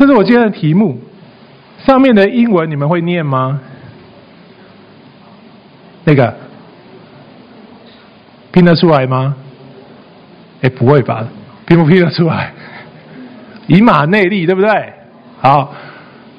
[0.00, 0.98] 这是我今天的题目。
[1.84, 3.60] 上面的英文你们会念吗？
[6.04, 6.34] 那个
[8.50, 9.36] 拼得出来吗？
[10.62, 11.28] 哎，不会吧？
[11.66, 12.50] 拼不拼得出来？
[13.66, 14.70] 以马内利，对不对？
[15.38, 15.70] 好，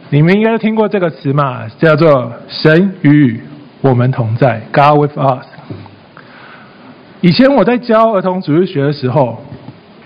[0.09, 3.39] 你们应该听过这个词嘛，叫做“神与
[3.81, 5.45] 我们同在 ”，God with us。
[7.21, 9.39] 以前我在教儿童主日学的时候，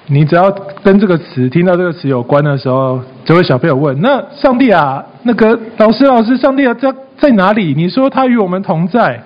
[0.07, 0.51] 你只要
[0.83, 7.73] 跟这个词听到这个词有关的时候，这位小朋友问：“那上帝啊，那个老师老师，上帝啊，在在哪里？
[7.75, 9.20] 你说他与我们同在，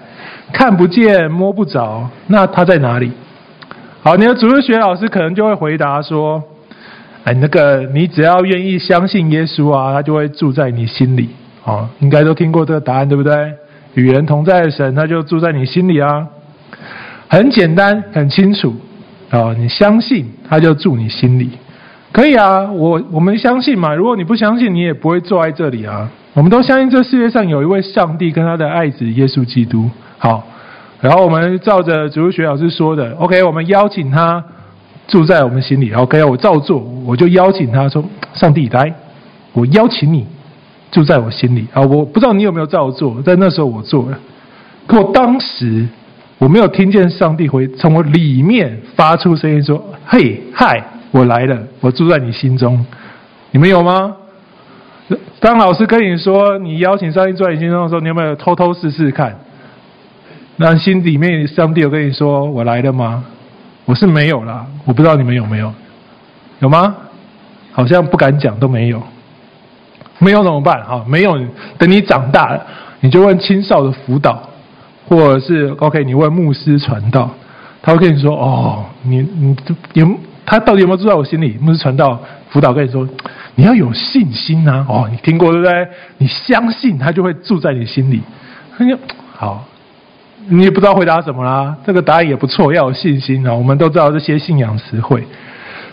[0.54, 3.12] 看不见摸不着，那他在哪里？”
[4.02, 6.42] 好，你的主日学老师可能就会回答说
[7.26, 11.30] ：“哎，那个你只要愿意相信耶稣啊，他就会住在你心里。”
[11.66, 13.54] 哦，应该都听过这个答案，对不对？
[13.96, 16.26] 与人同在的神，他就住在你心里啊，
[17.28, 18.74] 很简单，很清楚。
[19.32, 21.52] 哦，你相信他就住你心里，
[22.12, 22.62] 可以啊。
[22.72, 23.94] 我我们相信嘛。
[23.94, 26.10] 如果你不相信，你也不会坐在这里啊。
[26.34, 29.90] 我们都相信这世界上有一位上帝跟他的爱子耶稣基督。
[30.18, 30.46] 好，
[31.02, 34.44] 然后我们照着主日学老师说的，OK，我们邀请他
[35.08, 35.92] 住在我们心里。
[35.94, 38.94] OK，我照做，我就邀请他说：“上帝来，
[39.54, 40.26] 我邀请你
[40.92, 44.20] 住在我心里。”啊，我不知道你有没有照做，在那时候我做了，
[44.88, 45.88] 可我当时。
[46.38, 52.86] 我没有听见上帝会从我里面发出声音说：“嘿，嗨，我来了，我住在你心中。”
[53.52, 54.16] 你们有吗？
[55.40, 59.36] 当老师跟你说你邀请上帝住在你心中的时候，你有没有偷偷试试看？
[60.58, 63.24] 那心里面上帝有跟你说：“我来了吗？”
[63.86, 65.74] 我是没有啦，我不知道你们有没有，
[66.60, 66.96] 有吗？
[67.72, 69.02] 好像不敢讲，都没有。
[70.20, 70.84] 没有怎么办？
[70.84, 71.40] 好，没有，
[71.78, 72.64] 等你长大了，
[73.00, 74.44] 你就问青少的辅导。
[75.08, 77.32] 或者是 OK，你问牧师传道，
[77.82, 79.58] 他会跟你说：“哦，你你
[79.94, 80.06] 有
[80.50, 82.20] 他到底有没有住在我心里？”牧师传道
[82.50, 83.08] 辅导跟你说
[83.54, 85.88] ：“你要有信心呐、啊！”哦，你听过对不对？
[86.18, 88.22] 你相信他就会住在你心里。
[89.36, 89.64] 好，
[90.48, 91.78] 你也不知道回答什么啦。
[91.86, 93.54] 这个答案也不错，要有信心啊！
[93.54, 95.24] 我们都知道这些信仰词汇，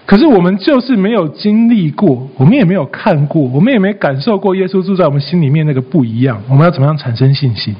[0.06, 6.41] 可是我们就是没有经历过，我们也没有看过，我们也没感受过耶稣住在我们心里面那个不一样。
[6.49, 7.77] 我们要怎么样产生信心？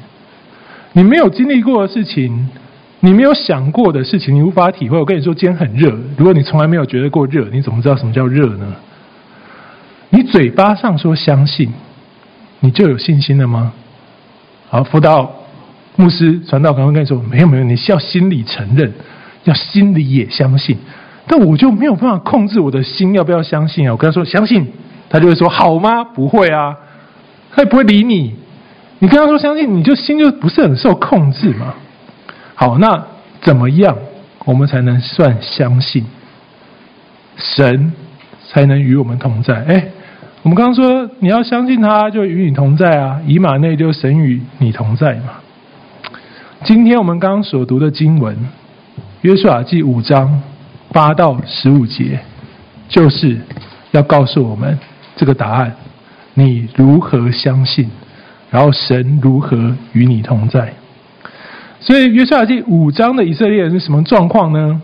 [0.93, 2.49] 你没有经历过的事情，
[3.07, 4.99] 你没有想过的事情，你无法体会。
[4.99, 5.97] 我跟你说，今天很热。
[6.17, 8.67] 如果你从来没有觉得过热，你怎么知道什么叫热呢？
[10.11, 11.73] 你嘴巴上说相信，
[12.59, 13.73] 你就有信心了吗？
[14.69, 15.33] 好，辅导
[15.95, 18.93] 牧师传道刚刚跟你说，没有没有，你是要心里承认，
[19.45, 20.77] 要心里也相信。
[21.29, 23.93] 但我就没有办法控制我的心要不要相信啊？
[23.93, 24.67] 我跟他说相信，
[25.09, 26.03] 他就会说好吗？
[26.03, 26.77] 不会啊，
[27.53, 28.35] 他也不会理你。
[28.99, 31.73] 你跟他说相信，你就心就不是很受控制嘛。
[32.59, 33.07] 好，那
[33.43, 33.95] 怎么样
[34.47, 36.05] 我们才能算相信？
[37.37, 37.93] 神
[38.49, 39.63] 才能与我们同在。
[39.65, 39.89] 哎，
[40.43, 43.21] 我们刚刚说你要相信他，就与你同在啊。
[43.27, 45.35] 以马内就神与你同在嘛。
[46.65, 48.35] 今天我们刚刚所读的经文，
[49.21, 50.43] 约书亚记五章
[50.95, 52.19] 八到十五节，
[52.89, 53.39] 就是
[53.91, 54.79] 要告诉我们
[55.15, 55.77] 这个答案。
[56.33, 57.91] 你如何相信？
[58.51, 60.73] 然后神如何与你同在？
[61.87, 64.83] 所以约书亚记五章的以色列人是什么状况呢？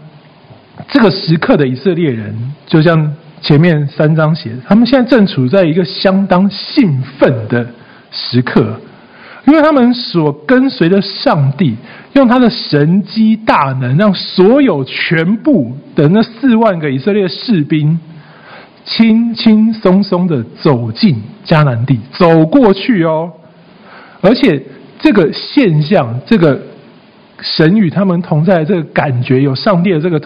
[0.88, 2.32] 这个时刻的以色列人，
[2.64, 7.66] 就像前面三章写的，他们现在正处在一个相当兴奋的
[8.12, 8.80] 时刻，
[9.48, 11.74] 因为他们所跟随的上帝，
[12.12, 17.98] 用他的神机大能，让所有全部的那四万个以色列士兵，
[18.84, 23.32] 轻轻松松的走进迦南地，走过去哦。
[24.20, 24.62] 而且
[25.00, 26.62] 这个现象，这个
[27.40, 30.20] 神与他们同在的这个感觉，有上帝的这个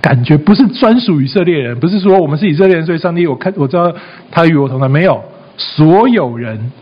[0.00, 3.92] 感觉，不是专属以色列人，不是说我们是以色列人，所以上帝我看我知道
[4.30, 5.22] 他与我同在，没有，
[5.56, 6.72] 所有人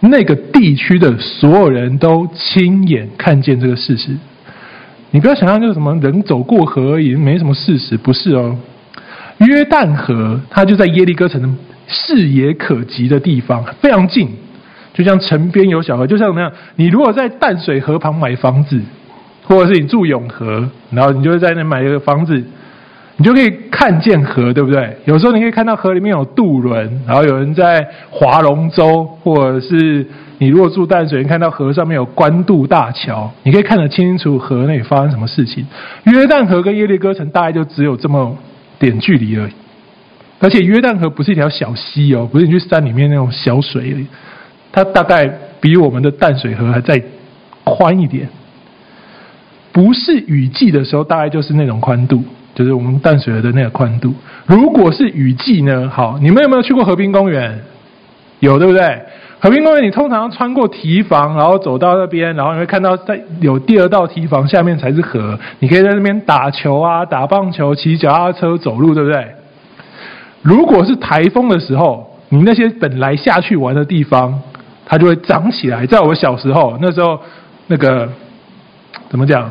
[0.00, 4.10] 那个地区的所有人都亲眼看见这个事实。
[5.10, 8.54] 你不要想象就是什么人走过河而已，没什么事实，不是哦。
[9.38, 14.28] 约旦河它就在耶利哥城视野可及的地方，非常近。
[14.98, 16.52] 就像城边有小河，就像怎么样？
[16.74, 18.80] 你如果在淡水河旁买房子，
[19.44, 22.42] 或者是你住永和，然后你就会在那买一个房子，
[23.16, 24.96] 你就可以看见河，对不对？
[25.04, 30.04] 有时候你可以看到河里面有渡轮，然后有人在划龙舟，或者是
[30.38, 35.64] 你如果住淡水，你看到河上面有关渡大桥，你可以看得清楚河内发生什么事情。
[36.06, 38.36] 约旦河跟耶利哥城大概就只有这么
[38.80, 39.52] 点距离而已，
[40.40, 44.06] 而且约旦河不是一条小溪哦，不是你去山里面那种小水而已。
[44.78, 45.28] 它大概
[45.60, 47.02] 比我们的淡水河还再
[47.64, 48.28] 宽一点，
[49.72, 52.22] 不是雨季的时候，大概就是那种宽度，
[52.54, 54.14] 就是我们淡水河的那个宽度。
[54.46, 55.90] 如果是雨季呢？
[55.92, 57.60] 好，你们有没有去过河滨公园？
[58.38, 59.02] 有，对不对？
[59.40, 69.26] 河滨公园，你通常穿过堤防，然后走到那边，然后你会看到在有第二道堤防下面才是河，你可以在那边打球啊、打棒球、骑脚踏车、走路，对不对？
[70.42, 74.40] 如果是台风的时候，你那些本来下去玩的地方，
[74.88, 75.86] 它就会长起来。
[75.86, 77.20] 在我小时候，那时候
[77.68, 78.08] 那个
[79.08, 79.48] 怎么讲？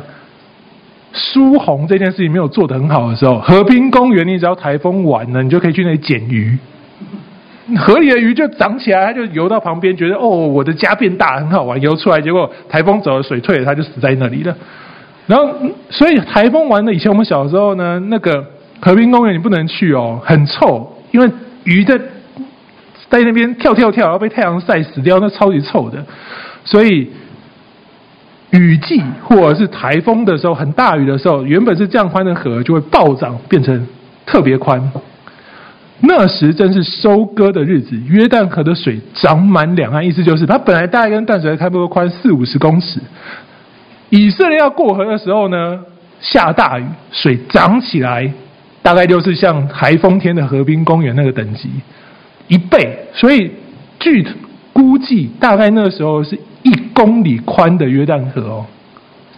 [1.14, 6.56] 疏洪这件事情没有做得很好的时候，河滨公园，你只要台风完了，你就可以去那里捡鱼。
[7.78, 14.56] 河里的鱼就长起来，它就游到旁边，觉得哦，我的家变大，很好玩，游出来，结果台风走了，水退了，它就死在那里了。
[15.26, 15.52] 然后，
[15.90, 18.46] 所以台风完了以前，我们小时候呢，那个
[18.80, 21.28] 河滨公园你不能去哦，很臭，因为
[21.64, 22.00] 鱼在
[23.10, 26.06] 在那边跳跳跳，然后被太阳晒死掉，那超级臭的。
[26.64, 27.10] 所以
[28.52, 33.88] 雨季或者是台风的时候，很大雨的时候，原本是这样宽的河就会暴涨，变成
[34.26, 34.92] 特别宽。
[36.00, 43.00] 那时正是收割的日子，约旦河的水涨满两岸，意思就是它本来大概跟淡水差不多宽四五十公尺。
[44.10, 45.80] 以色列要过河的时候呢，
[46.22, 48.32] 下大雨，水涨起来，
[48.84, 51.70] 大概就是像台风天的河滨公园那个等级
[52.48, 52.98] 一倍。
[53.14, 53.52] 所以
[54.00, 54.26] 据
[54.74, 58.66] 估计，大概那个时候是一公里宽的约旦河哦。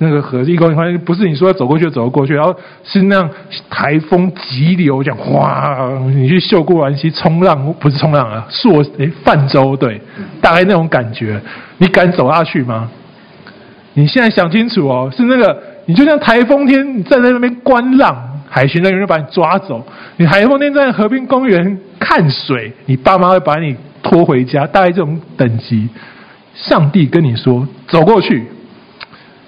[0.02, 3.30] 那个河是一公里宽，不是你说要走过去就走过去，然后是那样
[3.70, 10.00] 台风急流这样哗，你去秀姑峦溪冲浪，不是冲浪啊，溯诶泛舟对，
[10.40, 11.38] 大概那种感觉，
[11.80, 12.90] 你敢走下去吗？
[13.94, 19.80] 你现在想清楚哦，是那个你就像台风天，你站在那边观浪，海巡人员就把你抓走；
[20.18, 25.88] 你台风天在河滨公园看水，你爸妈会把你拖回家，大概这种等级。
[26.56, 28.46] 上帝跟你说走过去。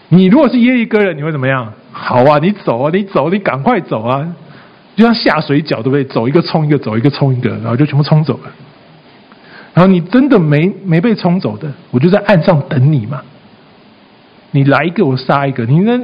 [0.09, 1.73] 你如果是耶利哥人，你会怎么样？
[1.91, 4.25] 好啊，你走啊，你走，你赶快走啊！
[4.95, 6.03] 就像下水饺，对不对？
[6.03, 8.51] 走一个冲一个，走一个冲一个，然后就全部冲走了。
[9.73, 13.21] 然后你真的没没被冲走的，我就在岸上等你嘛。
[14.51, 15.65] 你来一个，我杀一个。
[15.65, 15.97] 你那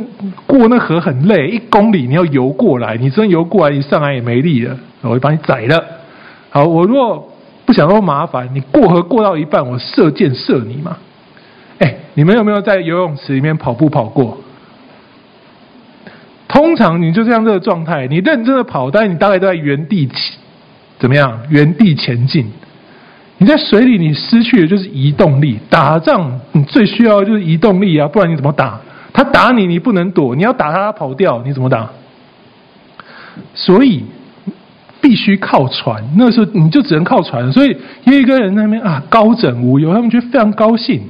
[0.46, 5.84] 过那河很累，一公里你要游过来，你真游过来，你上来也没力了，我会把你宰了。
[6.50, 7.30] 好，我如果
[7.66, 10.98] 不想那么麻烦，你过河过到一半，我射箭射你嘛。
[11.80, 14.38] 哎，你们有没有在游泳池里面跑步跑过？
[16.48, 20.38] 通常你就这样这个状态，你认真的跑，但是你大概都在原地起，
[20.98, 21.42] 怎么样？
[21.50, 22.50] 原地前进。
[23.40, 25.60] 你在水里，你失去的就是移动力。
[25.70, 28.80] 打仗你最需要的就是移动力啊，不然你怎么打？
[29.14, 31.90] 他打你，你不能躲，你要打他，他跑掉，你怎么打？
[33.54, 34.04] 所以
[35.00, 36.04] 必须靠船。
[36.18, 37.52] 那时候你就只能靠船。
[37.52, 41.02] 所以有一个人那边啊，高枕无忧，他们觉得非常高兴。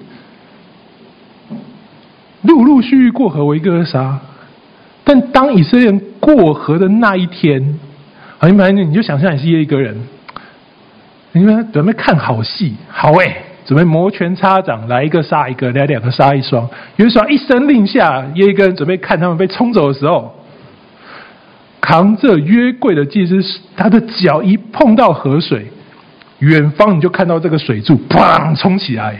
[2.44, 4.20] 陆陆续续过河，我一个个杀。
[5.04, 7.80] 但当以色列人过河的那一天，
[8.38, 9.98] 好，你反正你就想象你是耶利哥人，
[11.32, 16.68] 你们准备看好戏，好诶，准备摩拳擦掌，来一个杀一个，来两个杀一双。
[16.96, 20.34] 有一双一声令下，耶利哥人准备看他们被冲走的时候，
[21.80, 23.42] 扛着约柜的祭司，
[23.76, 25.68] 他的脚一碰到河水，
[26.40, 29.18] 远方你就看到这个水柱砰冲起来。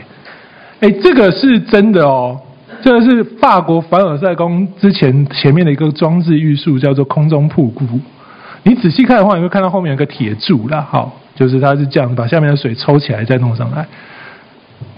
[0.80, 2.40] 哎，这个是真的哦。
[2.80, 7.98] 这个是法国凡尔赛宫之前前面的一个装置艺术，叫做空中瀑布。
[8.62, 13.86] 你仔细看的话，你会看到后面有个铁柱啦，好，就是它是这样把下面的水抽起来再弄上来。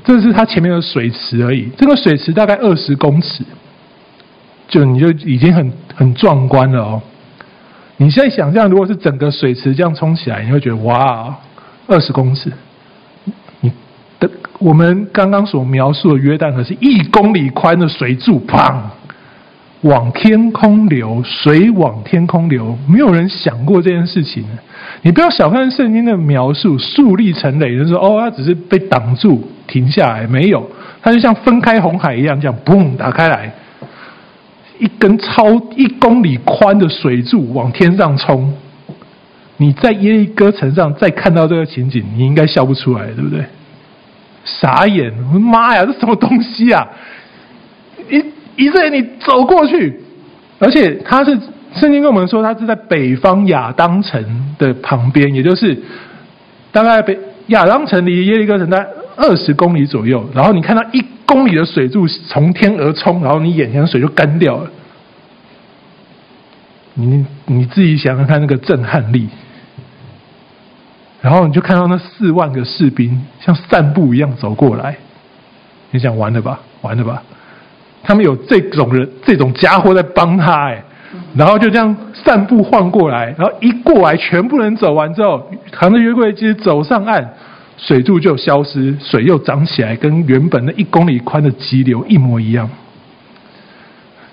[0.03, 3.45] 这是它前面的水池而已，这个水池大概二十公尺，
[4.67, 7.03] 就你就已经很很壮观了哦。
[7.99, 11.37] 你现在想象，如果是整个水池这样冲起来，你会觉得哇，
[11.87, 12.51] 二十公尺。
[14.59, 18.75] 我们刚刚所描述的约旦河是一公里宽的水柱，砰，
[19.83, 24.45] 往天空流，水往天空流，没有人想过这件事情。
[25.03, 30.71] 你不要小看圣经的描述，竖立成垒，就是说哦，它只是被挡住，停下来，没有，
[31.01, 33.51] 它就像分开红海一样，这样砰打开来，
[34.79, 38.53] 一根超一公里宽的水柱往天上冲。
[39.57, 43.43] 你在耶利哥城上再看到这个情景，你应该笑不出来，对不对？
[44.45, 45.13] 傻眼！
[45.29, 46.87] 我的妈呀，这什么东西啊？
[48.11, 48.23] 以
[48.61, 49.99] 以色列，你走过去，
[50.59, 51.31] 而且他是
[51.75, 54.23] 圣经跟我们说，他是在北方亚当城
[54.59, 55.77] 的旁边，也就是
[56.71, 58.87] 大概北亚当城离耶利哥城在
[59.17, 60.29] 二十公里左右。
[60.35, 64.71] 然后你看到一公里的水柱从天而冲，然后你眼前的水就干掉了。
[66.93, 69.27] 你你自己想想看，那个震撼力。
[71.23, 74.97] 然后你就看到那四万个士兵像散步一样走过来，
[75.93, 76.61] 你想完了吧？
[76.83, 77.23] 完了吧？
[78.03, 80.83] 他们有这种人、这种家伙在帮他，哎，
[81.37, 87.29] 然后就这样散步晃过来，然后一过来，全部人走完之后，扛着约柜机走上岸，
[87.77, 92.69] 水柱就消失，水又涨起来，跟原本那一公里宽的急流一模一样。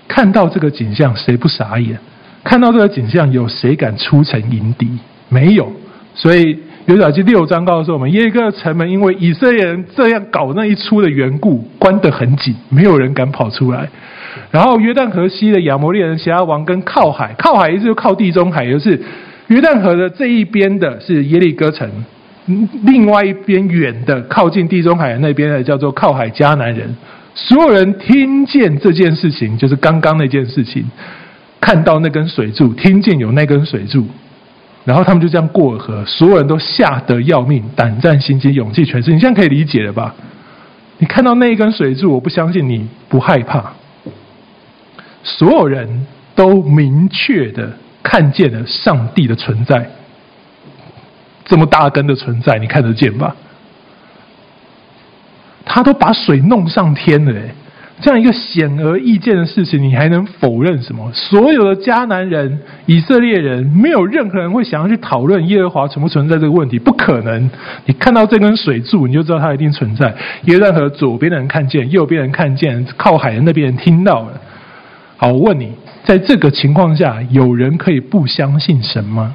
[0.06, 1.98] 看到这个景象，谁不傻眼？
[2.42, 4.98] 看到这个景象，有谁敢出城迎敌？
[5.28, 5.70] 没有。
[6.14, 6.58] 所以
[6.88, 13.86] 约书亚记六章告诉我们，耶利哥城门因为以色列人这样搞那一出的缘故，关得很紧，没有人敢跑出来。
[14.50, 18.98] 然后约旦河西的亚摩利人西阿王跟靠海，靠海意思就靠地中海，也就是
[19.48, 21.86] 约旦河的这一边的是耶利哥城，
[22.86, 26.88] 另外一边远的靠近地中海的那边的叫做靠海迦南人。
[27.34, 30.82] 所有人听见这件事情，就是刚刚那件事情，
[31.60, 34.06] 看到那根水柱，听见有那根水柱，
[34.88, 39.12] 然后他们就这样过河，所有人都吓得要命，胆战心惊，勇气全失。
[39.12, 40.14] 你现在可以理解了吧？
[40.96, 43.70] 你看到那一根水柱，我不相信你不害怕。
[45.22, 47.70] 所有人都明确的
[48.02, 49.90] 看见了上帝的存在，
[51.44, 53.36] 这么大根的存在，你看得见吧？
[55.66, 57.54] 他都把水弄上天了，哎，
[58.00, 61.10] 这样一个显而易见的事情，你还能否认什么？
[61.12, 67.50] 所有的迦南人、以色列人，没有任何人会想要去讨论耶和华存不存在这个问题，不可能。
[67.86, 70.14] 你看到这根水柱，你就知道它一定存在。
[70.44, 74.40] 约旦河左边的人看见，右边人看见，靠海的那边人听到了。
[75.16, 75.72] 好，我问你，
[76.04, 79.34] 在这个情况下，有人可以不相信神吗？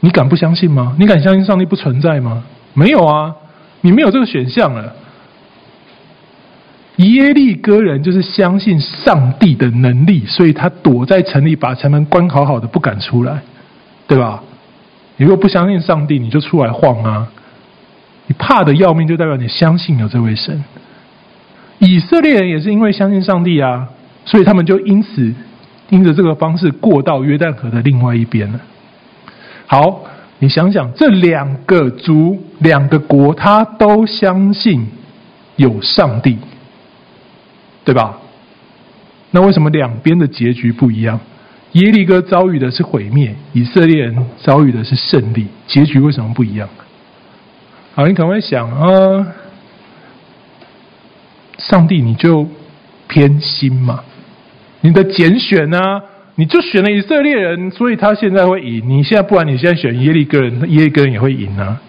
[0.00, 0.96] 你敢不相信吗？
[0.98, 2.42] 你敢相信上帝不存在吗？
[2.72, 3.34] 没有啊，
[3.82, 4.94] 你没有这个选项了。
[7.02, 13.42] 耶利哥人就是相信上帝的能力，所以他躲在城里，把城门关好好的，不敢出来，
[14.06, 14.42] 对吧？
[15.16, 17.28] 你如果不相信上帝，你就出来晃啊！
[18.26, 20.62] 你怕得要命，就代表你相信有这位神。
[21.78, 23.88] 以色列人也是因为相信上帝啊。
[24.24, 25.34] 所以他们就因此，
[25.90, 28.60] 因着这个方式过到约旦河的另外一边了。
[29.66, 30.04] 好，
[30.38, 34.86] 你想想，这两个族、两个国，他都相信
[35.56, 36.38] 有上帝，
[37.84, 38.18] 对吧？
[39.30, 41.18] 那为什么两边的结局不一样？
[41.72, 46.68] 耶利哥遭遇的是毁灭，以色列人遭遇的是胜利，结局为什么不一样？
[47.94, 49.26] 好，你可能会想啊，
[51.56, 52.46] 上帝你就
[53.08, 54.00] 偏心嘛？
[54.82, 55.78] 你的拣选呢、
[56.34, 58.82] 你就选了以色列人，所以他现在会赢。
[58.86, 61.80] 你现在不然，你现在选耶利哥人，耶利哥人也会赢啊。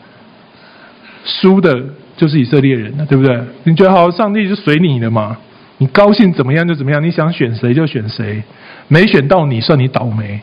[1.25, 1.83] 输的
[2.15, 3.38] 就是以色列人，对不对？
[3.63, 5.38] 你觉得好，上帝就随你的嘛？
[5.83, 8.41] 你高兴怎么样就怎么样，你想选谁就选谁，
[8.87, 10.39] 没选到你算你倒霉。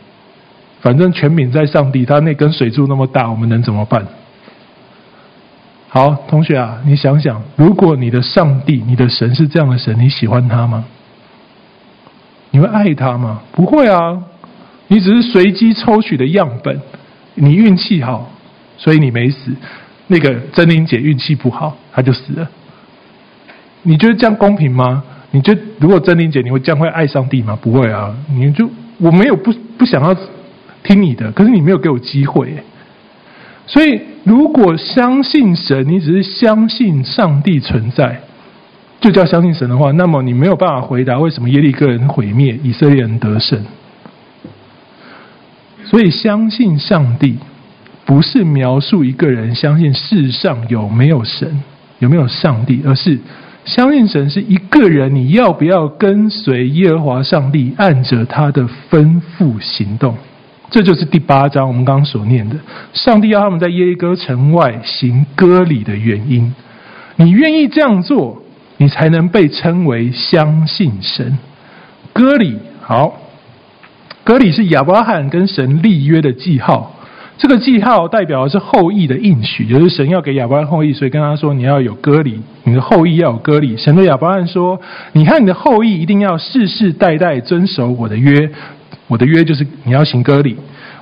[0.81, 4.05] 反正权柄在上帝，他那根水柱那么大，我们能怎么办？
[5.89, 10.85] 好，同学啊，你想想，如果你的上帝、你的神是这样的神，你喜欢他吗？
[12.51, 13.41] 你会爱他吗？
[13.51, 14.21] 不会啊，
[14.89, 16.79] 你只是随机抽取的样本。
[17.33, 18.29] 你运气好，
[18.77, 19.51] 所以你没死。
[20.05, 22.47] 那个珍妮姐运气不好，她就死了。
[23.81, 25.03] 你觉得这样公平吗？
[25.31, 27.57] 你就如果珍妮姐，你会这样会爱上帝吗？
[27.61, 30.15] 不会啊，你就我没有不不想要
[30.83, 32.53] 听你的，可是你没有给我机会。
[33.65, 38.19] 所以，如果相信神，你只是相信上帝存在。
[38.99, 43.65] 就叫相信神的话，那么你没有办法回答为什么耶利哥人毁灭，以色列人得胜。
[45.85, 47.37] 所以相信上帝，
[48.05, 51.63] 不是描述一个人相信世上有没有神，
[51.99, 53.17] 有没有上帝，而是
[53.65, 60.15] 相信神是一个人，你要不要跟随耶和华上帝，按着他的吩咐行动？
[60.69, 62.55] 这就是第八章我们刚刚所念的，
[62.93, 66.53] 上帝要他们在耶利哥城外行割礼的原因。
[67.17, 68.41] 你愿意这样做？
[68.77, 71.37] 你才能被称为相信神。
[72.13, 73.21] 割礼好，
[74.23, 76.95] 割礼是亚伯拉罕跟神立约的记号。
[77.37, 84.79] 这个记号代表的是后裔的应许，就是神要给亚伯拉罕后裔，所以跟他说：“你要有割礼，你的后裔要有割礼。”神对亚伯拉罕说
[85.13, 88.49] ：“你看你的后裔一定要世世代代遵守我的约，
[89.07, 90.55] 我的约就是你要行割礼。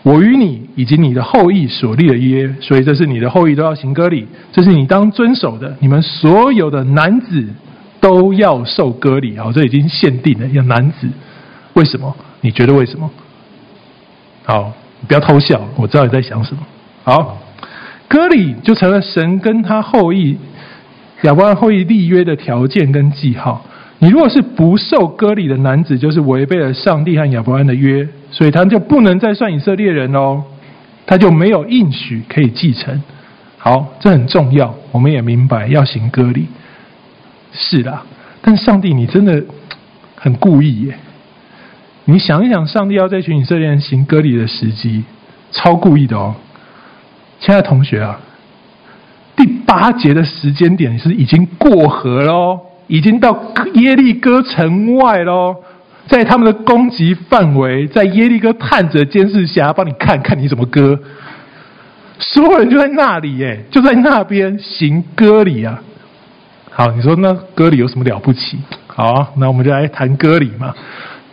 [0.04, 5.76] 我与你以及你的后裔所立的约，所以这是你的后裔都要行割礼，这是你当遵守的。
[5.80, 7.48] 你们所有的男子。”
[8.02, 11.10] 都要受割礼，好，这已经限定了，要男子。
[11.74, 12.16] 为什么？
[12.40, 13.12] 你觉得为什么？
[14.46, 14.72] 好，
[15.08, 16.62] 不要偷笑，我知道你在想什么。
[17.04, 17.38] 好，
[18.08, 20.38] 割礼就成了神跟他后裔
[21.22, 23.66] 亚伯拉罕后裔立约的条件跟记号。
[24.00, 30.44] 你如果是不受割礼的男子，就是违背了上帝和亚伯拉罕的约，所以他就不能再算以色列人哦，
[31.06, 33.02] 他就没有应许可以继承。
[33.58, 36.48] 好，这很重要，我们也明白要行割礼。
[37.52, 38.04] 是啦，
[38.42, 39.44] 但上帝，你真的
[40.16, 40.98] 很故意耶！
[42.10, 45.04] 你想一想，上帝要在群以色列人行割礼的时机，
[45.52, 46.34] 超故意的哦。
[47.40, 48.20] 亲爱的同学啊，
[49.36, 53.40] 第八节的时间点是已经过河喽，已经到
[53.76, 55.56] 耶利哥城外喽，
[56.08, 61.00] 在他们的攻击范围，在耶利哥探子监视下，帮你看看你怎么割。
[62.18, 65.80] 所有人就在那里，耶，就在那边行割礼啊。
[66.72, 68.58] 好，你说那割礼有什么了不起？
[68.88, 70.74] 好，那我们就来谈割礼嘛。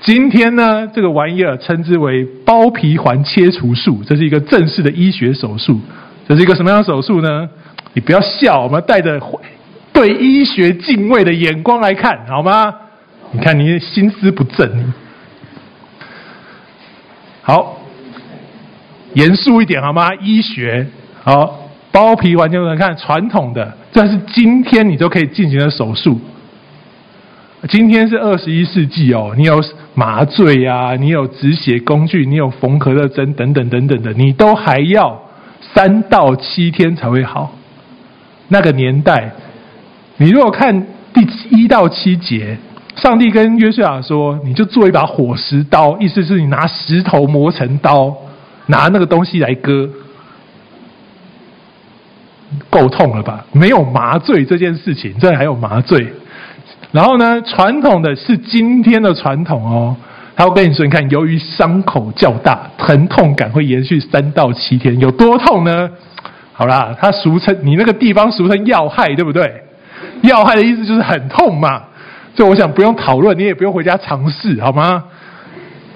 [0.03, 5.81] 今天呢，这个玩意儿称之为包皮环切除术，这是一个正式的医学手术。
[6.29, 7.49] 这是一个什么样的手术呢？
[7.95, 9.21] 你不要笑，我们带着
[9.93, 12.73] 对医学敬畏的眼光来看，好吗？
[13.33, 14.93] 你看你心思不正，
[17.43, 17.81] 好，
[19.15, 20.15] 严肃一点好吗？
[20.17, 20.87] 医学
[21.25, 26.21] 好，包皮环切除，看传统的，这是今天你都可以进行的手术。
[27.69, 29.63] 今天是二十一世纪哦，你有
[29.95, 35.23] 麻醉啊，你有止血工具，你有缝合的针等等等等的，你都还要
[35.75, 37.53] 三到七天才会好。
[38.49, 39.33] 那个年代，
[40.19, 42.59] 你如果看第一到七节，
[42.97, 48.15] 上帝跟约瑟亚说，你就做一把火石刀，意思是你拿石头磨成刀，
[48.67, 49.89] 拿那个东西来割，
[52.71, 53.45] 够痛了吧？
[53.53, 56.07] 没有麻醉这件事情，这还有麻醉。
[56.93, 59.97] 然后呢，传统的是今天的传统哦，
[60.35, 65.91] 他会跟你说，你看，由于伤口较大，疼痛感会延续三到七天，有多痛呢？
[66.53, 69.63] 好啦，他俗称你那个地方俗称要害，对不对？
[70.23, 71.83] 要害的意思就是很痛嘛。
[72.35, 75.05] 就我想不用讨论，你也不用回家尝试，好吗？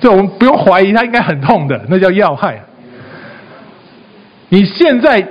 [0.01, 2.61] 就我们不用怀疑，他应该很痛的，那叫要害。
[4.49, 5.27] 你现在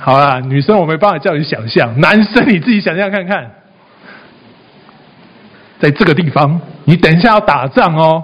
[0.00, 3.50] 好啦，女生我没办法叫你想象，男生你自己想象看看。
[5.82, 8.22] 在这个地方，你等一下要打仗哦，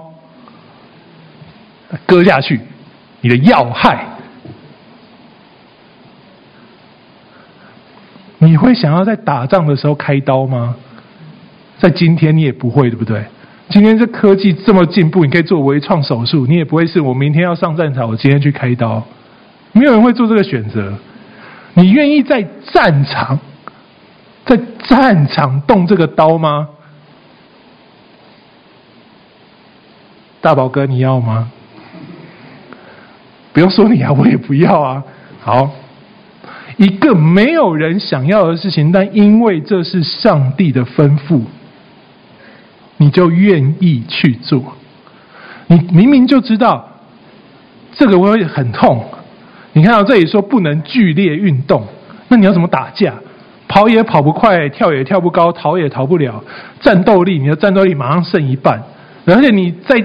[2.05, 2.61] 割下去，
[3.19, 4.05] 你的要害，
[8.37, 10.73] 你会想要在打仗的时候开刀吗？
[11.79, 13.25] 在今天你也不会，对不对？
[13.67, 19.05] 今天这科技这么进步，你可以做微创手术，你也不会是我明天要上战场，我今天去开刀，
[19.73, 20.93] 没有人会做这个选择。
[21.73, 23.37] 你愿意在战场，
[24.45, 24.57] 在
[24.87, 26.69] 战场动这个刀吗？
[30.41, 31.51] 大宝哥，你要吗？
[33.51, 35.03] 不用说你啊，我也不要啊。
[35.41, 35.69] 好，
[36.77, 41.41] 一个没有人想要的事情，但因为这是上帝的吩咐，
[42.97, 44.63] 你就愿意去做。
[45.67, 46.87] 你明明就知道
[47.93, 49.03] 这个会很痛，
[49.73, 51.85] 你看到这里说不能剧烈运动，
[52.29, 53.13] 那你要怎么打架？
[53.67, 56.41] 跑也跑不快，跳也跳不高，逃也逃不了。
[56.79, 58.81] 战斗力，你的战斗力马上剩一半，
[59.25, 60.01] 而且你在。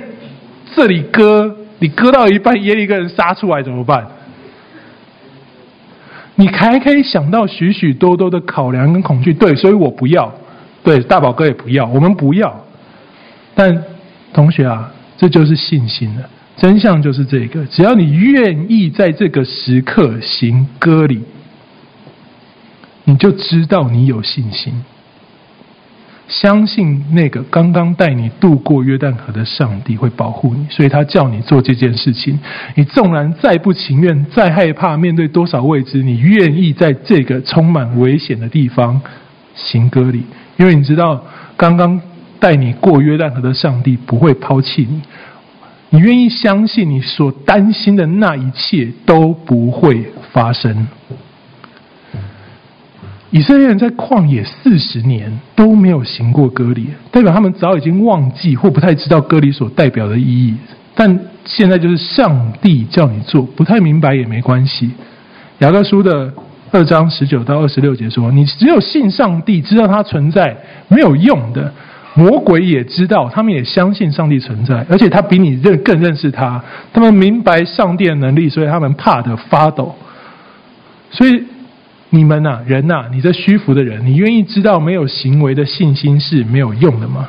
[0.74, 4.06] 这里割，你割到一半，耶利哥人杀出来怎么办？
[6.36, 10.34] 你还可以想到许许多多的考量跟恐惧，对，所以我不要，
[10.82, 12.64] 对，大宝哥也不要，我们不要。
[13.54, 13.84] 但
[14.32, 21.22] 同学啊，这就是信心了，真相就是这个，只要你愿意在这个时刻行割礼，
[23.04, 24.74] 你就知道你有信心。
[26.26, 32.38] 相信那个刚刚带你渡过约旦河的上帝会保护你，所以他叫你做这件事情。
[32.74, 39.00] 你纵然再不情愿、再害怕，面对多少未知，你愿意在这个充满危险的地方
[39.54, 40.24] 行割礼，
[40.56, 41.22] 因为你知道
[41.56, 42.00] 刚刚
[42.40, 45.02] 带你过约旦河的上帝不会抛弃你。
[45.90, 50.88] 你愿意相信你所担心的那一切都不会发生。
[53.34, 60.54] 以色列人在旷野四十年都没有行过割礼，代表他们早已经忘记或不太知道割礼所代表的意义。
[60.94, 64.88] 但现在就是上帝叫你做，不太明白也没关系。
[65.58, 66.32] 雅各书的
[66.70, 71.72] 二章十九到二十六节说：“你只有信上帝，知道他存在没有用的。
[72.14, 76.62] 魔鬼也知道，他们也相信上帝存在，而且他比你认更认识他。
[76.92, 79.92] 他们明白上帝的能力，所以他们怕得发抖。
[81.10, 81.42] 所以。”
[82.14, 87.28] 你们呐、啊，人呐、啊，你这虚浮的人，你愿意知道没有行为的信心是没有用的吗？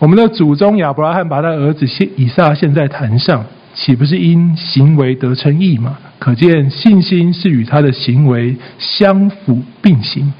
[0.00, 1.86] 我们的祖宗亚伯拉罕把他儿子
[2.16, 5.96] 以撒献在坛上，岂不是因行为得称义吗？
[6.18, 10.32] 可见信心是与他的行为相辅并行，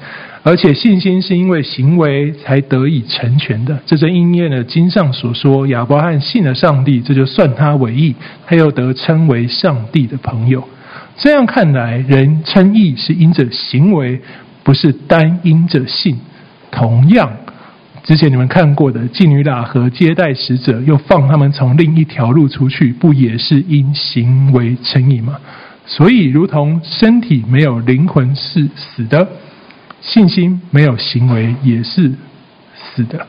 [0.43, 3.79] 而且信心是因为行为才得以成全的。
[3.85, 8.13] 这正应验了经上所说：亚伯拉罕信了上帝，这就算他为义，
[8.45, 10.61] 他又得称为上帝的朋友。
[11.17, 14.19] 这样看来，人称义是因着行为，
[14.63, 16.19] 不是单因着信。
[16.71, 17.31] 同样，
[18.03, 25.37] 之前你们看过的妓女喇和接待使者，又放他们从另一条路出去，不也是因行为称义吗？
[25.85, 29.27] 所以，如同身体没有灵魂是死的，
[30.01, 32.11] 信心没有行为也是
[32.73, 33.27] 死的。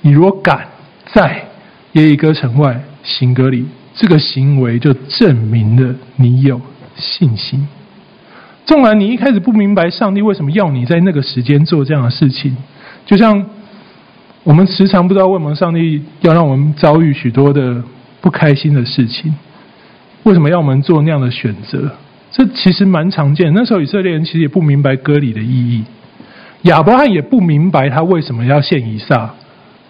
[0.00, 0.66] 你如果敢
[1.12, 1.44] 在
[1.92, 6.60] 耶利哥城外行割礼，这个行为就证明了你有
[6.96, 7.66] 信心。
[8.64, 12.56] 纵然你一开始不明白上帝为什么要你在那个时间做这样的事情，
[13.04, 13.44] 就像
[14.44, 17.82] 我们时常不知道为什么上帝要让我们遭遇许多的
[18.20, 19.34] 不开心的事情，
[20.22, 21.90] 为什么要我们做那样的选择？
[22.30, 23.52] 这其实蛮常见。
[23.52, 25.84] 那时候以色列人其实也不明白割礼的意义，
[26.62, 29.34] 亚伯翰也不明白他为什么要献以撒。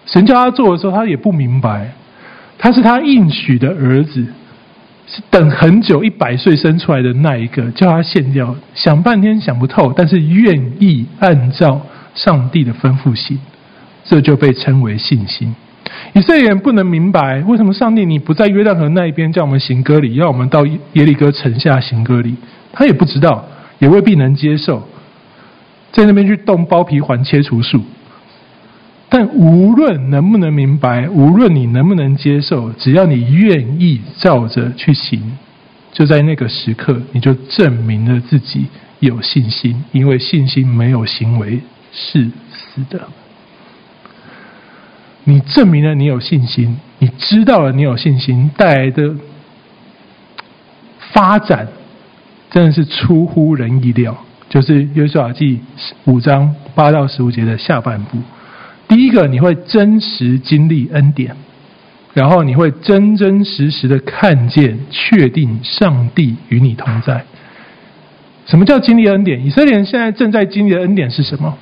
[0.05, 1.93] 神叫他做的时候，他也不明白，
[2.57, 4.25] 他是他应许的儿子。
[5.05, 11.81] 是等很久，一百岁生出来的那一个，叫他献掉，想半天想不透，但是愿意按照
[12.15, 13.37] 上帝的吩咐行，
[14.05, 15.53] 这就被称为信心。
[16.13, 22.35] 以色列人不能明白为什么上帝你不在约旦河那一边叫我们行割礼，要我们到耶利哥城下行割礼，
[22.71, 23.45] 他也不知道，
[23.79, 24.87] 也未必能接受，
[25.91, 27.83] 在那边去动包皮环切除术。
[29.15, 35.37] 但无论能不能明白，无论你能不能接受，只要你愿意照着去行，
[35.91, 38.65] 就在那个时刻，你就证明了自己
[39.01, 39.83] 有信心。
[39.91, 43.01] 因为信心没有行为是死的。
[45.25, 49.13] 你证明了你有信心，你知道了你有信心带来的
[51.11, 51.67] 发展，
[52.49, 54.17] 真的是出乎人意料。
[54.49, 55.59] 就是约书亚记
[56.05, 58.17] 五章八到十五节的下半部。
[58.93, 61.35] 第一个，你会真实经历恩典，
[62.13, 67.23] 然后你会真真实实的看见、确定上帝与你同在。
[68.45, 69.43] 什么叫经历恩典？
[69.43, 71.57] 以色列人现在正在经历的恩典是什么？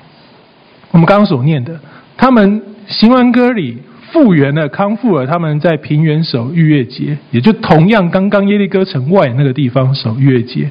[0.90, 1.80] 我们刚刚所念的，
[2.18, 3.78] 他们行完歌礼，
[4.10, 10.70] 复原了、康复了，他们在平原守逾越节，也就同样刚刚耶利哥城外那个地方守逾越节，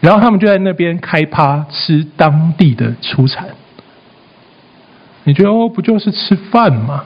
[0.00, 3.46] 然后他们就在那边开趴吃当地的出产。
[5.28, 7.04] 你觉得哦，不就是吃饭吗？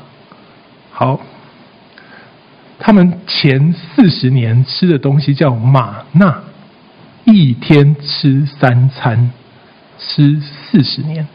[0.93, 1.19] 好，
[2.79, 6.41] 他们前四十年吃的东西叫马纳，
[7.25, 9.33] 一天吃三餐，
[9.99, 11.27] 吃四十年。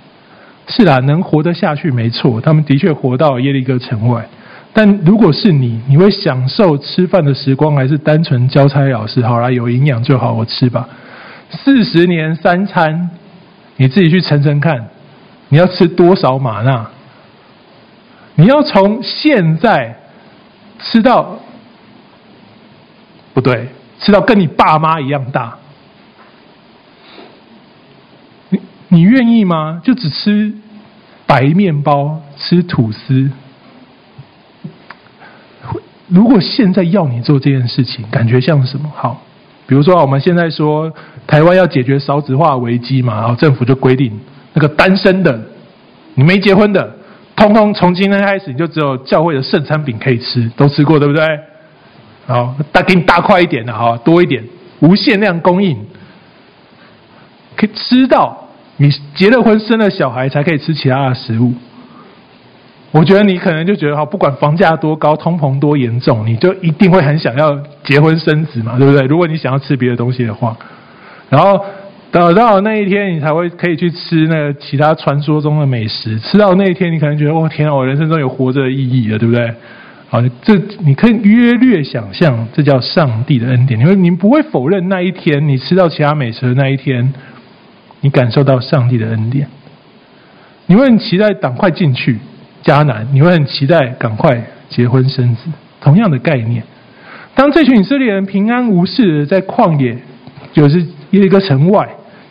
[0.69, 4.25] 是啦，能活得下去没错，他们的确活到耶利哥城外。
[4.71, 9.21] 但如果是你，你会享受吃饭的时光，还是单纯交差了事？
[9.23, 10.87] 好啦，有营养就好，我吃吧。
[11.49, 13.09] 四十年三餐，
[13.75, 14.87] 你自己去乘乘看。
[15.49, 16.87] 你要吃多少玛纳？
[18.35, 19.97] 你要从现在
[20.79, 21.39] 吃到
[23.33, 25.57] 不对，吃到跟你爸妈一样大。
[28.49, 29.81] 你你愿意吗？
[29.83, 30.53] 就只吃
[31.25, 33.31] 白面包，吃吐司。
[36.07, 38.91] 如果现在要你做这件事情，感觉像什么？
[38.95, 39.21] 好，
[39.65, 40.93] 比如说我们现在说
[41.25, 44.19] 台湾要解决少子化危机嘛，然后政府就规定。
[44.53, 45.39] 那个单身的，
[46.15, 46.95] 你没结婚的，
[47.35, 51.23] 通通从今天开始，你就只有教会的圣餐饼可以吃，都吃过对不对？
[52.25, 54.43] 好，大给你大块一点的哈，多一点，
[54.79, 55.77] 无限量供应，
[57.55, 61.53] 可以吃到你结了婚生了小孩才可以吃其他的食物。
[62.91, 69.05] 我觉得你可能就觉得哈，不管房价多高，通膨多严重，你就一定会很想要结婚生子嘛，对不对？
[69.05, 70.57] 如果你想要吃别的东西的话，
[71.29, 71.63] 然后。
[72.11, 76.17] 等到那一天，你才会可以去吃那个其他传说中的美食。
[76.19, 79.53] 吃到那一天，你可能觉得，哦，天啊，我人生中有活着的意义了，对不对？
[80.09, 83.77] 好，这你可以约略想象，这叫上帝的恩典。
[83.77, 87.13] 你会，你不会否认那一天你吃到其他美食的那一天，
[87.99, 89.45] 你感受到上帝的恩典。
[90.65, 92.17] 你会很期待赶快进去
[92.63, 95.49] 迦南，你会很期待赶快结婚生子。
[95.81, 96.63] 同样的概念，
[97.35, 99.97] 当这群以色列人平安无事的在旷野，
[100.53, 100.79] 就是
[101.11, 101.87] 耶利哥城外。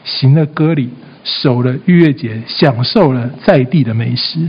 [0.07, 0.89] 行了割礼，
[1.23, 4.49] 守了逾越节，享受了在地的美食，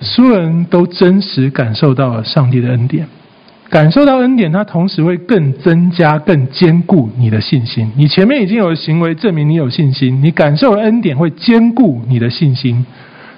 [0.00, 3.06] 所有人都真实感受到了上帝的恩典。
[3.68, 7.88] 感受到恩典，它同时会更增加、更坚固你的信心。
[7.96, 12.84] 你前面已经有行为证明你有信心，你感受了恩典会坚固你的信心，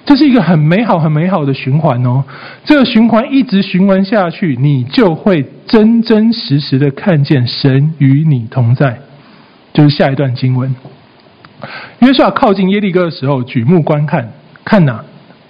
[0.07, 2.23] 这是一个很美好、很美好的循环哦。
[2.65, 8.97] 这个循环一直循环下去，你就会真真实实的看见神与你同在。
[9.73, 10.73] 就是下一段经文，
[11.99, 14.31] 约书亚靠近耶利哥的时候，举目观看，
[14.63, 15.03] 看哪？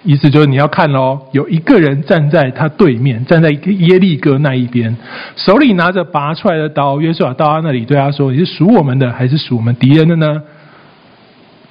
[0.05, 4.93] 意思就是你要看喽，有一个人站在他对面，站在耶利哥那一边，
[5.38, 6.99] 手里拿着拔出来的刀。
[6.99, 10.41] 约书亚到他那里，对他说：“你是属我们的，还是属我们敌人的呢？”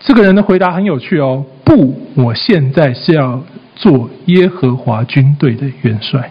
[0.00, 3.42] 这个人的回答很有趣哦，不，我现在是要
[3.76, 6.30] 做耶和华军队的元帅。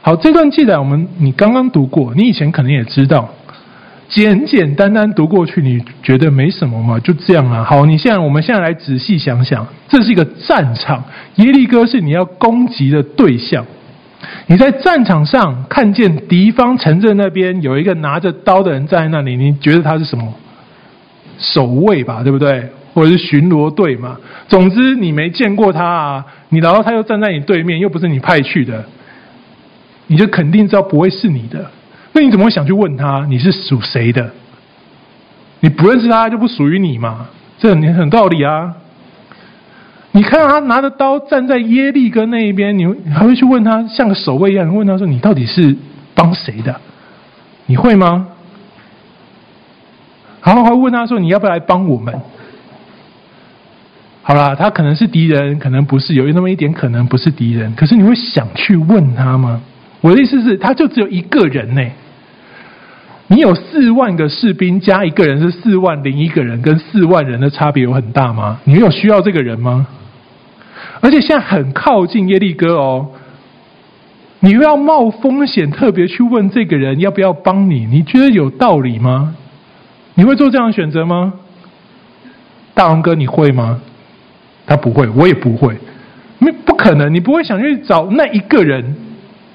[0.00, 3.28] 好，这段记载我们你刚刚读过，你以前可能也知道，
[4.08, 6.98] 简简单单读过去，你觉得没什么嘛？
[7.00, 7.64] 就这样啊。
[7.64, 11.02] 好，你现在我们现在来仔细想想，这是一个战场，
[11.36, 13.64] 耶利哥是你要攻击的对象。
[14.46, 20.32] 你在战场上看见敌方城镇那边有一个拿着刀的人站在那里，你觉得他是什么？
[21.38, 22.68] 守卫吧，对不对？
[22.94, 24.18] 或者是巡逻队嘛？
[24.46, 28.84] 总之你没见过他啊，你然后他又站在你对面，又不是你派去的。
[30.08, 31.70] 你就肯定知道不会是你的，
[32.12, 34.30] 那你怎么会想去问他你是属谁的？
[35.60, 37.28] 你不认识他就不属于你嘛？
[37.58, 38.74] 这很很道理啊。
[40.10, 45.74] 你看他拿着刀站在耶利哥那一边，你还会去问他像个守卫一样，问他说你到底是
[46.14, 46.80] 帮谁的？
[47.64, 48.28] 你会吗？
[50.42, 52.20] 然后还会问他说你要不要来帮我们？
[54.22, 59.62] 好啦，他可能是敌人，可能不是，有那么一点可能不是敌人，可是你会想去问他吗？
[60.00, 61.82] 我的意思是，他就只有一个人呢。
[63.32, 68.58] 你有四万个士兵加一个人是四万零一个人，跟四万人的差别有很大吗？
[68.64, 69.86] 你有需要这个人吗？
[71.00, 73.08] 而且现在很靠近耶利哥哦，
[74.40, 77.86] 你又要冒风险特别去问这个人要不要帮你？
[77.86, 79.34] 你觉得有道理吗？
[80.12, 81.32] 你会做这样的选择吗？
[82.74, 83.80] 大王哥，你会吗？
[84.66, 85.74] 他不会，我也不会，
[86.38, 88.94] 没不可能，你不会想去找那一个人。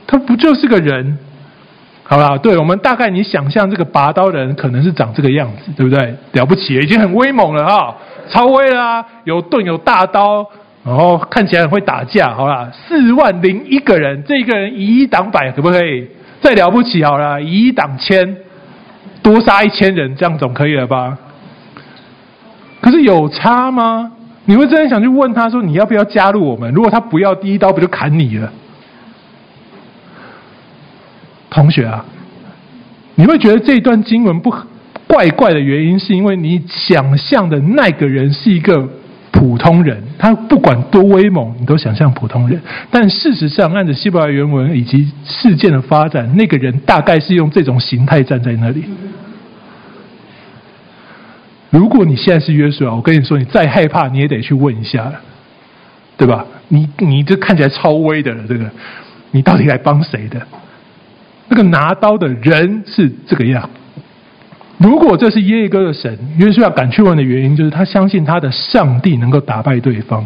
[0.07, 1.19] 他不就是个人？
[2.09, 6.15] 好啦，对，我们大概你想象这个拔刀人可能是长这个样子，对不对？
[6.31, 7.93] 了不起，已经很威猛了哈，
[8.29, 10.47] 超威啦，有盾有大刀，
[10.85, 16.07] 然后看起来很会打架，好啦，四万零一个人，这个人以一挡百，可不可以？
[16.39, 18.37] 再了不起好了，以一挡千，
[19.21, 21.17] 多杀一千人，这样总可以了吧？
[22.79, 24.09] 可是有差吗？
[24.45, 26.73] 你会真的想去问他说，你要不要加入我们？
[26.73, 28.49] 如果他不要，第一刀不就砍你了？
[31.57, 32.05] 同学啊，
[33.15, 34.53] 你会觉得这一段经文不
[35.07, 38.87] 怪怪的原因，是因为你想象的那个人是一个
[39.31, 42.61] 普通人，他不管多威猛，你都想象普通人。
[42.91, 48.83] 但事实上，按照希伯来原文以及事件的发展，那个人大概是用这种形态站在那里。
[51.71, 55.11] 如果你现在是约书亚，我跟你说，你再害怕，你也得去问一下，
[56.17, 56.45] 对吧？
[56.67, 58.69] 你你这看起来超威的了，这个
[59.31, 60.39] 你到底来帮谁的？
[61.49, 63.69] 那个拿刀的人是这个样。
[64.77, 70.23] 如果这是耶利哥的神，约书亚敢去问的原因，就是他相信他的上帝能够打败对方。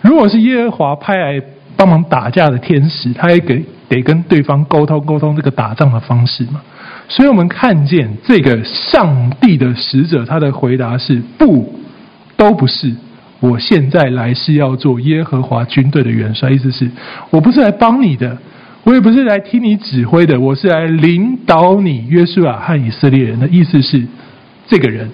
[0.00, 1.42] 如果是耶和华派来
[1.76, 6.60] 帮忙打架的天使，他也给得跟对方沟通沟通这个打仗的方式嘛。
[7.08, 11.72] 所以我们看见这个上帝的使者，他的回答是：不，
[12.36, 12.94] 都不是。
[13.40, 16.88] 我现在来是要做耶和华军队的元帅，意思是
[17.30, 18.38] 我不是来帮你的。
[18.88, 24.02] 我也不是来听你指挥的，我是来领导你，约书亚和以色列人的意思是，
[24.66, 25.10] 这个人，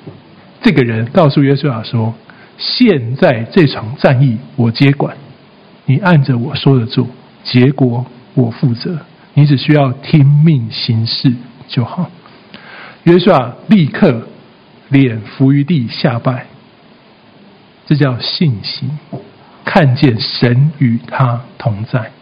[0.63, 2.15] 这个人告诉约书亚说：
[2.57, 5.17] 现在这场战役我接管，
[5.87, 7.05] 你按着我说的做，
[7.43, 8.97] 结果我负责，
[9.35, 11.33] 你只需要听命行事
[11.67, 12.09] 就好。
[13.03, 14.29] 约书亚立刻
[14.91, 16.47] 脸伏于地下拜，
[17.87, 18.89] 这叫信心，
[19.65, 22.13] 看见神与他同在。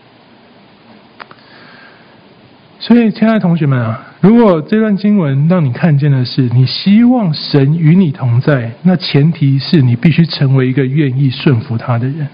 [2.85, 12.27] 所以，亲爱的同学们啊，如果这段经文让你看见的是你希望神与你同在，那前提是你必须成为一个愿意顺服他的人，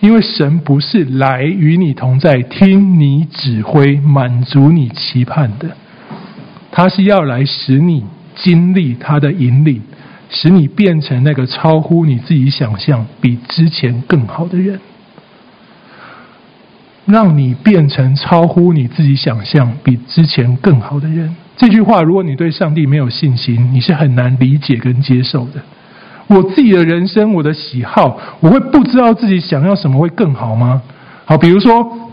[0.00, 5.70] 因为神不是来与你同在，听你指挥，满足你期盼的，
[6.70, 9.80] 他是要来使你经历他的引领，
[10.28, 14.78] 使你变成那个超乎你自己想象、比之前更好的人。
[17.08, 21.34] 让你变成超乎你自己想象、比之前更好的人。
[21.56, 25.60] 这句话，如果你对上帝没有信心，你是很难理解跟接受的。
[26.26, 30.80] 我自己的人生，我的喜好，我会不知道自己想要什么会更好吗？
[31.24, 32.07] 好，比如说。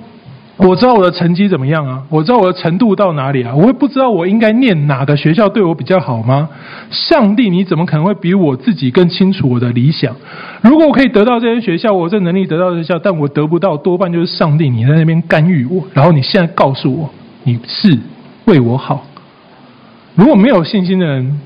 [0.58, 2.02] 我知道我的成绩怎么样啊？
[2.10, 3.54] 我知道我的程度到哪里啊？
[3.54, 6.48] 我会不知道我应该念哪个学校对我比较好吗？
[6.90, 10.16] 上帝，你怎么可能会比我自己更清楚我的理想？
[10.62, 15.84] 如果我可以得到这些学校，我这能力得到这些学校，但我得不到，多半就是上帝你在那边干预我。
[15.94, 17.10] 然后你现在告诉我，
[17.44, 17.98] 你是
[18.46, 19.06] 为我好。
[20.16, 21.42] 如果没有信心的人，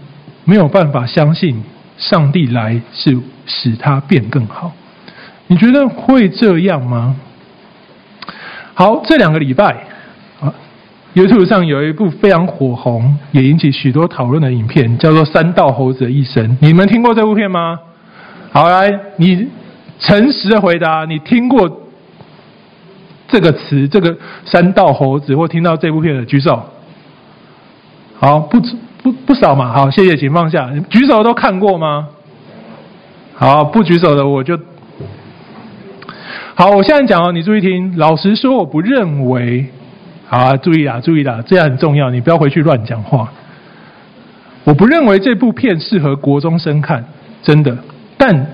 [0.45, 1.63] 没有办法相信
[1.97, 3.17] 上帝来是
[3.47, 4.71] 使他变更好。
[5.47, 7.15] 你觉得会这样吗？
[8.79, 9.75] 好，这两个礼拜
[10.39, 10.47] 啊
[11.13, 16.47] ，YouTube 上有一部非常火红，也引起许多讨论的影片，叫做《山道猴子的一生》。
[16.61, 17.77] 你们听过这部片吗？
[18.53, 19.49] 好，来，你
[19.99, 21.81] 诚实的回答，你听过
[23.27, 26.63] 这个词，这个山道猴子，或听到这部片的举手。
[28.17, 28.61] 好，不
[29.03, 29.73] 不不少嘛。
[29.73, 30.71] 好，谢谢，请放下。
[30.89, 32.07] 举手都看过吗？
[33.35, 34.57] 好，不举手的我就。
[36.59, 37.95] 好，我现在讲哦，你注意听。
[37.95, 39.65] 老实说，我不认为。
[40.27, 43.31] 好啊，注意啦，注意啦，这样很重要，你不要回去乱讲话。
[44.65, 47.01] 我不认为这部片适合国中生看，
[47.41, 47.77] 真的。
[48.17, 48.45] 但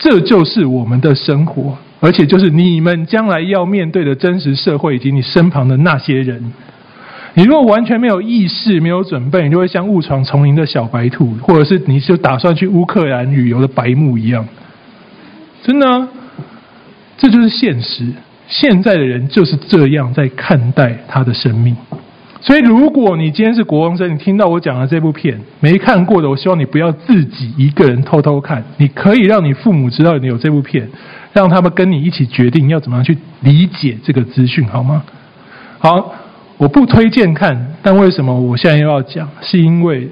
[0.00, 6.52] 这就是我们的生活，而且就是你们将来要面对的真实社会，以及你身旁的那些人。
[7.34, 14.44] 你如果完全没有意识、没有准备，你就会像误闯丛林的小白兔，或者是你就打算去乌克兰旅游的白目一样。
[15.62, 16.08] 真的，
[17.24, 18.04] 这就是现实。
[18.46, 21.74] 现在的人就是这样在看待他的生命。
[22.42, 28.62] 所以，如果你今天是国中生，你听到我讲的这部片没看过的，我希望你不要自己一个人偷偷看。
[28.76, 30.86] 你可以让你父母知道你有这部片，
[31.32, 35.02] 让他们跟你一起决定要怎么样去理解这个资讯，好吗？
[35.78, 36.12] 好，
[36.58, 39.26] 我不推荐看，但为什么我现在又要讲？
[39.40, 40.06] 是因为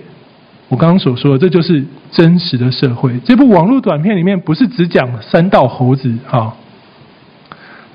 [0.71, 3.13] 我刚刚所说的，这就是真实的社会。
[3.27, 6.57] 这部网络短片里面不是只讲三道猴子，啊，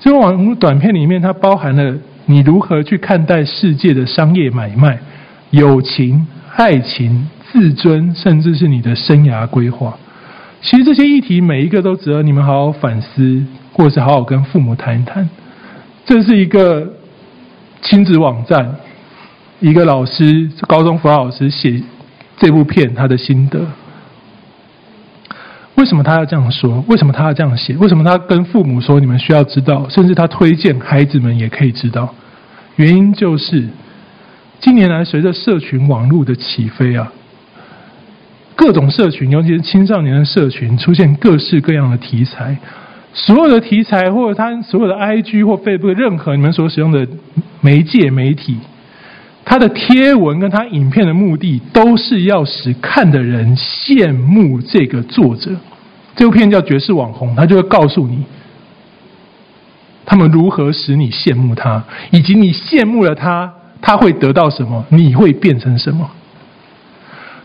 [0.00, 1.96] 这部网络短片里面它包含了。
[2.30, 4.98] 你如何去看待世界的商业买卖、
[5.48, 9.96] 友情、爱情、自尊，甚至是你的生涯规划？
[10.60, 15.26] 其实这些议题每一个都值得你们好好反思，或是好好跟父母谈一谈。
[16.04, 16.86] 这是一个
[17.80, 18.76] 亲子网站，
[19.60, 21.82] 一个老师，高中辅导老师写
[22.36, 23.60] 这部片他的心得。
[25.78, 26.84] 为什么他要这样说？
[26.88, 27.74] 为什么他要这样写？
[27.76, 29.88] 为什么他跟父母说，你们需要知道？
[29.88, 32.12] 甚至他推荐孩子们也可以知道。
[32.74, 33.64] 原因就是，
[34.60, 37.12] 近年来随着社群网络的起飞啊，
[38.56, 42.58] 各种社群，尤其是青少年的社群，出现各式各样的题材。
[43.12, 47.06] 所有的题材，或者他所有的 IG 或 Facebook，任何你们所使用的
[47.60, 48.58] 媒介媒体，
[49.50, 55.52] 他的贴文跟他影片的目的，都是要使看的人羡慕这个作者。
[56.14, 58.24] 这部片叫《绝世网红》，他就会告诉你，
[60.04, 66.10] 他们如何使你羡慕他，以及你羡慕了他，他会得到什么，你会变成什么。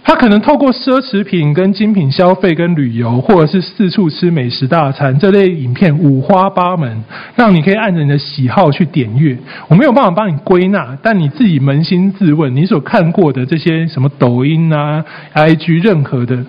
[0.05, 7.03] 他可能透过奢侈品、跟精品消费、跟旅游，或者是四处吃美食大餐这类影片，五花八门，
[7.35, 9.37] 让你可以按着你的喜好去点阅。
[9.69, 16.45] 我没有办法帮你归纳，但你自己扪心自问，你所看过的这些什么抖音啊、IG 任何的。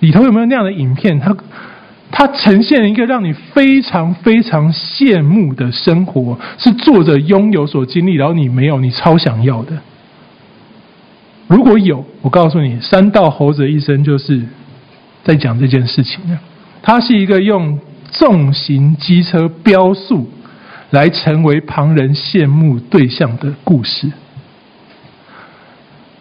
[0.00, 1.18] 里头有没有那样的影片？
[1.18, 1.34] 它
[2.12, 9.72] 它呈现一个让你非常非常羡慕的生活，是作者拥有所经历，然后你没有，你超想要的。
[11.50, 14.40] 如果有，我告诉你，山道猴子一生就是
[15.24, 16.38] 在讲这件事情的。
[16.80, 17.76] 它是一个用
[18.12, 20.30] 重型机车飙速
[20.90, 24.12] 来成为旁人羡慕对象的故事。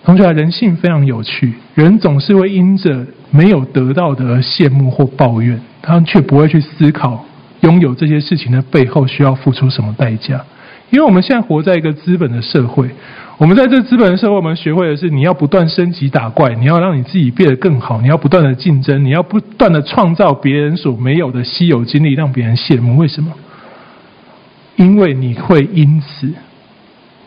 [0.03, 7.23] 同学，人性非常有趣，人总是会因着没有得到的而羡慕或抱怨，他们却不会去思考
[7.61, 10.43] 拥有这些事情的背后需要付出什么代价。
[10.89, 12.89] 因为我们现在活在一个资本的社会，
[13.39, 22.97] 我们在这资本的社会，我们学会的是你要不断升级打怪，你要让你自己变得更好，你要不断的竞争，你要不断的创造别人所没有的稀有经历，让别人羡慕。
[22.97, 23.33] 为什么？
[24.75, 26.33] 因为你会因此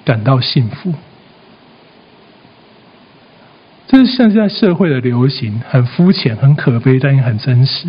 [0.05, 0.93] 感到幸福。
[3.89, 7.89] 这是现在社会的流行，很肤浅、很可悲，但也很真实。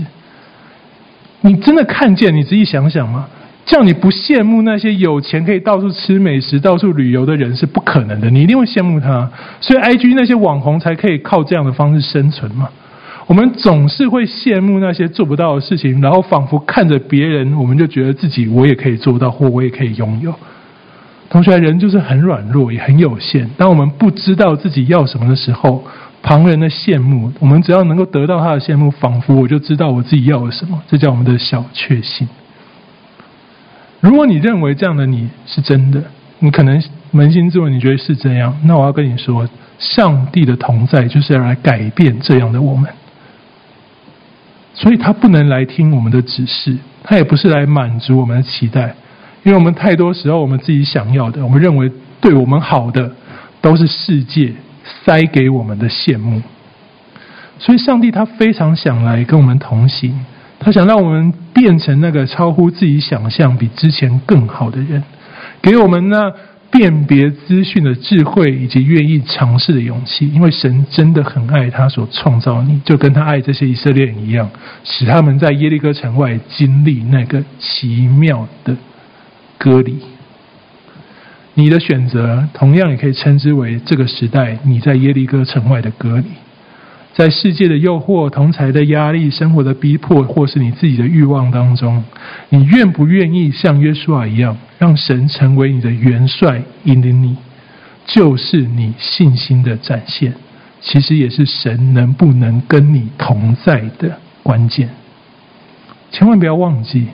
[1.42, 2.34] 你真的看见？
[2.34, 3.28] 你仔细想想吗？
[3.66, 9.30] 叫你不羡慕那些有钱可以到处吃美食、到处旅游的人是不可能的，你一定会羡慕他。
[9.62, 12.70] 所以，IG 那些网红才可以靠这样的方式生存嘛。
[13.26, 20.34] 我们总是会羡慕那些做不到的事情，然后仿佛看着别人，我们就觉得自己我也可以做到，或我也可以拥有。
[21.30, 23.50] 同学，人就是很软弱，也很有限。
[23.56, 25.82] 当我们不知道自己要什么的时候，
[26.22, 30.80] 旁人的羡慕，我们只要能够得到他的羡慕，仿佛我就知道我自己要了什么。
[30.90, 32.28] 这叫我们的小确幸。
[34.04, 36.04] 如果你认为这样的你是真的，
[36.40, 36.78] 你可能
[37.14, 39.48] 扪心自问，你觉得是这样，那我要跟你说，
[39.80, 42.92] 上帝的同在就是要来改变这样的我们。
[44.74, 48.94] 所以他不能来听我们的指示，他也不是来满足我们的期待。
[49.44, 51.90] 因为我们太多时候，我们自己想要的，我们认为
[52.20, 53.10] 对我们好的，
[53.62, 54.54] 都是世界
[55.06, 56.42] 塞给我们的羡慕。
[57.58, 60.26] 所以，上帝他非常想来跟我们同行，
[60.64, 65.04] 他想让我们变成那个超乎自己想象、比之前更好的人，
[65.62, 66.32] 给我们那
[66.72, 70.28] 辨别资讯的智慧，以及愿意尝试的勇气。
[70.34, 74.50] 因为神真的很爱他所创造你，就跟他爱这些以色列人一样，
[74.84, 78.76] 使他们在耶利哥城外经历那个奇妙的
[79.58, 80.00] 割礼。
[81.56, 86.26] 你的选择同样也可以称之为这个时代你在耶利哥城外的割礼。
[87.14, 92.04] 在世界的诱惑、同才的压力、生活的逼迫，或是你自己的欲望当中，
[92.50, 97.38] 你愿不愿意像约书亚一样，让神成为你的元帅，引领你，
[98.08, 100.34] 就是你信心的展现。
[100.82, 104.90] 其实也是神能不能跟你同在的关键。
[106.12, 107.06] 千万不要忘记，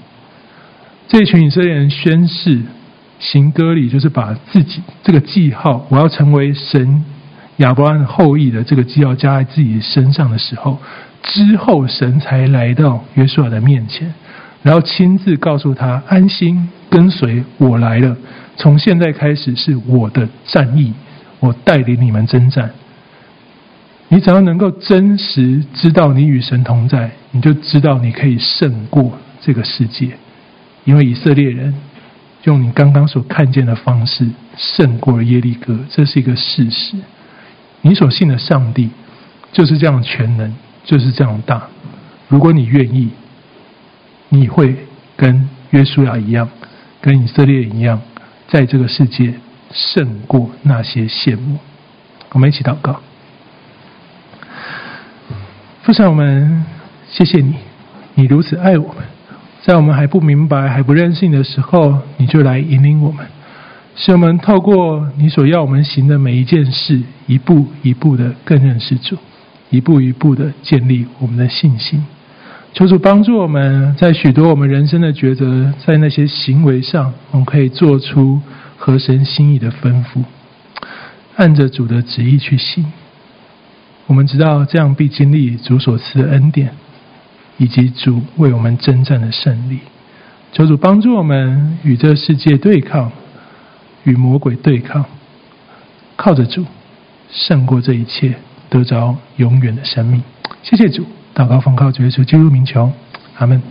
[1.10, 2.62] 这群以色列人宣誓
[3.20, 7.04] 行歌礼，就是把自己这个记号，我要成为神。
[7.60, 10.78] 亚伯拉罕后裔的这个记号加在自己身上的时候，
[11.22, 14.14] 之后神才来到约书亚的面前，
[14.64, 18.16] 然后亲自告诉他：“安心跟随我来了。
[18.56, 20.94] 从现在开始是我的战役，
[21.42, 22.72] 我带领你们征战。
[24.08, 30.12] 你只要能够真实知道你与神同在，你就知道你可以胜过这个世界，
[30.86, 31.76] 因为以色列人
[32.46, 36.96] 用你刚刚所看见的方式胜过了耶利哥，这是一个事实。”
[37.82, 38.90] 你所信的上帝
[39.52, 40.54] 就是这样全能，
[40.84, 41.68] 就是这样大。
[42.28, 43.10] 如果你愿意，
[44.30, 44.76] 你会
[45.16, 46.50] 跟约书亚一样，
[47.02, 48.02] 跟以色列一样，
[48.48, 49.34] 在这个世界
[49.72, 51.58] 胜过那些羡慕。
[52.32, 53.00] 我们一起祷告。
[55.82, 56.66] 父神，我们
[57.10, 57.56] 谢谢你，
[58.14, 59.04] 你如此爱我们，
[59.64, 63.26] 在我们还不明白、还不认识你的时候，你就来引领我们。
[63.96, 69.18] 使我们透过你所要我们行的每一件事，一步一步的更认识主，
[69.70, 72.06] 一步一步的建立我们的信心。
[72.74, 78.40] 求主帮助我们在许多我们人生的抉择，在那些行为上，我们可以做出
[78.78, 80.24] 合神心意的吩咐，
[81.36, 82.86] 按着主的旨意去行。
[84.06, 86.72] 我们知道这样必经历主所赐的恩典，
[87.58, 89.80] 以及主为我们征战的胜利。
[90.54, 93.12] 求主帮助我们与这世界对抗。
[94.10, 95.06] 与魔鬼对抗，
[96.16, 96.66] 靠着主
[97.32, 98.36] 胜过这一切，
[98.70, 100.22] 得着永远的生命。
[100.64, 101.06] 谢谢主，
[101.36, 102.92] 祷告奉靠主耶稣基督名求，
[103.38, 103.62] 阿门。